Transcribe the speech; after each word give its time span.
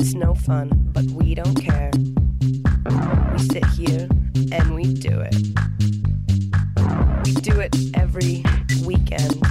it's 0.00 0.12
no 0.12 0.34
fun, 0.34 0.68
but 0.92 1.04
we 1.06 1.34
don't 1.34 1.54
care. 1.54 1.90
We 3.32 3.38
sit 3.38 3.64
here 3.66 4.06
and 4.52 4.74
we 4.74 4.92
do 4.92 5.20
it. 5.20 5.36
We 7.24 7.32
do 7.40 7.60
it 7.60 7.74
every 7.94 8.44
weekend. 8.84 9.45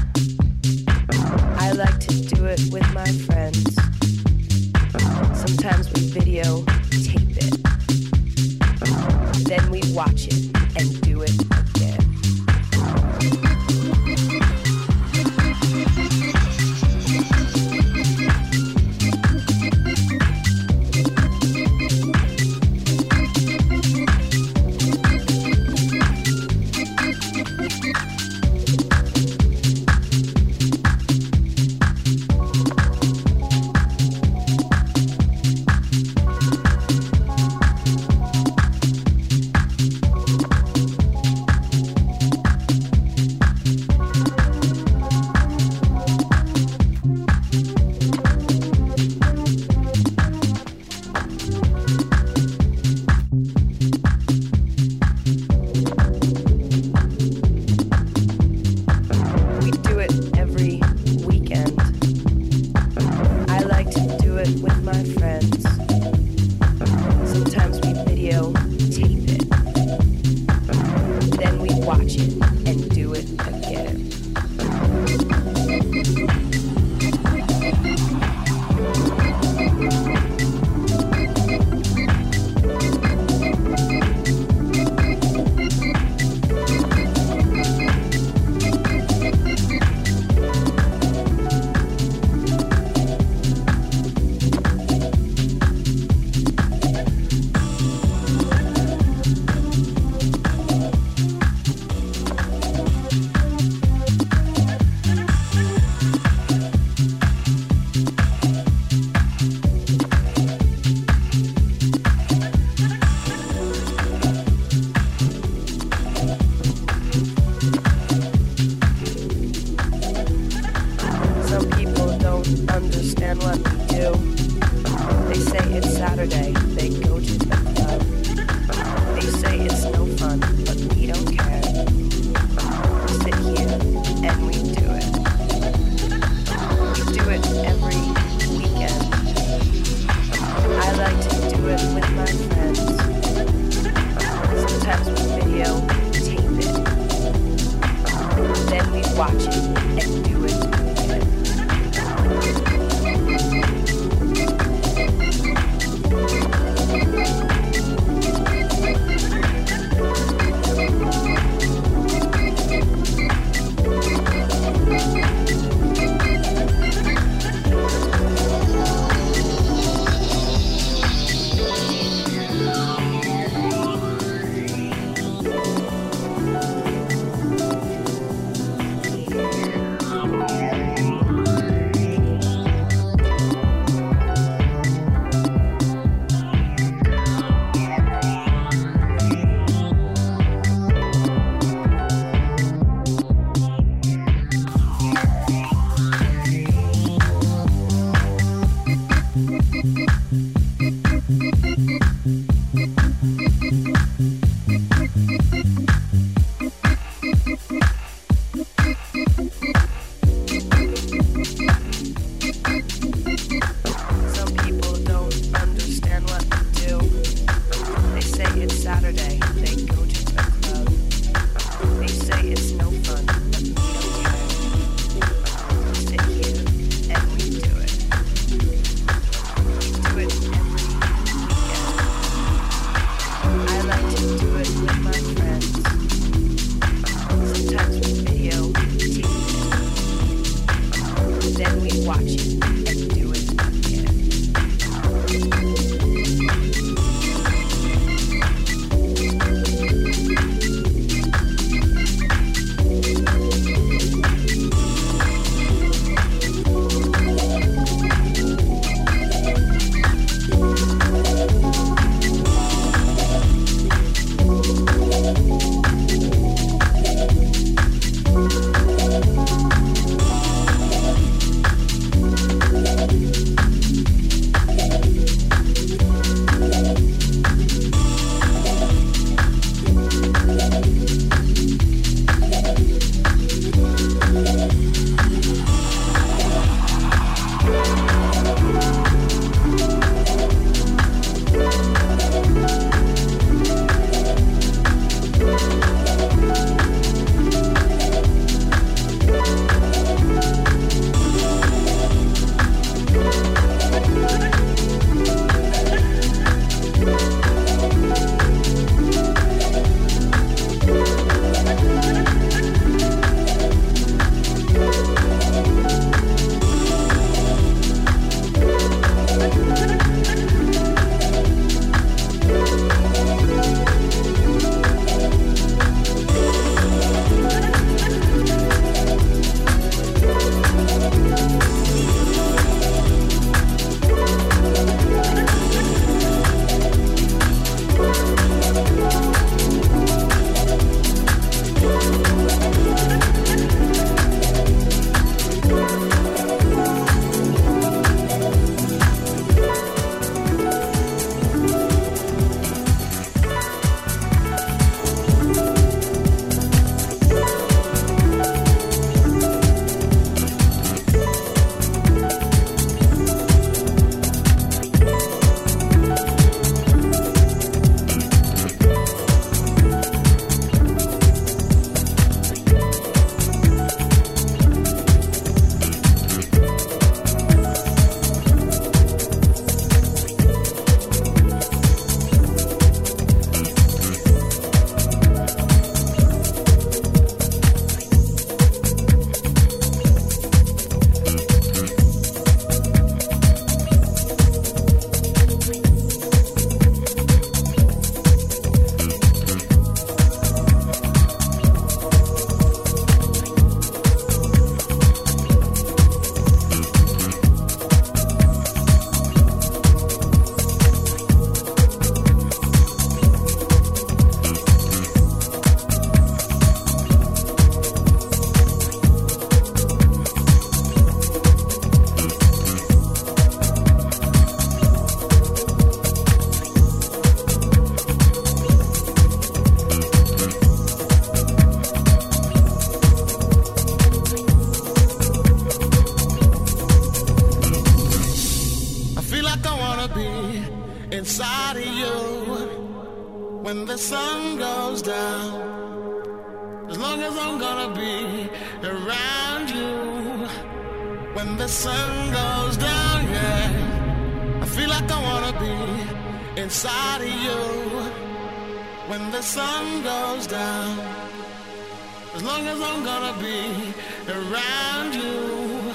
Around 464.30 465.14
you 465.14 465.94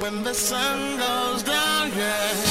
when 0.00 0.24
the 0.24 0.34
sun 0.34 0.98
goes 0.98 1.42
down, 1.42 1.90
yeah. 1.96 2.45